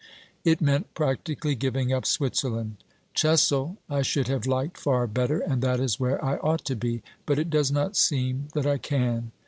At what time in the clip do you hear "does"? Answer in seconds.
7.51-7.71